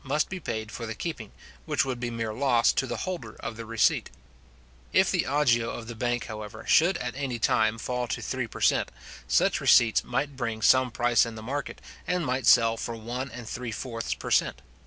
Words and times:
must 0.03 0.29
be 0.29 0.39
paid 0.39 0.71
for 0.71 0.87
the 0.87 0.95
keeping, 0.95 1.31
which 1.65 1.85
would 1.85 1.99
be 1.99 2.09
mere 2.09 2.33
loss 2.33 2.73
to 2.73 2.87
the 2.87 3.05
holder 3.05 3.35
of 3.41 3.55
the 3.55 3.67
receipt. 3.67 4.09
If 4.91 5.11
the 5.11 5.27
agio 5.27 5.69
of 5.69 5.85
the 5.85 5.93
bank, 5.93 6.25
however, 6.25 6.65
should 6.67 6.97
at 6.97 7.13
any 7.15 7.37
time 7.37 7.77
fall 7.77 8.07
to 8.07 8.19
three 8.23 8.47
per 8.47 8.61
cent. 8.61 8.89
such 9.27 9.61
receipts 9.61 10.03
might 10.03 10.35
bring 10.35 10.63
some 10.63 10.89
price 10.89 11.23
in 11.23 11.35
the 11.35 11.43
market, 11.43 11.79
and 12.07 12.25
might 12.25 12.47
sell 12.47 12.77
for 12.77 12.95
one 12.95 13.29
and 13.29 13.47
three 13.47 13.71
fourths 13.71 14.15
per 14.15 14.31
cent. 14.31 14.63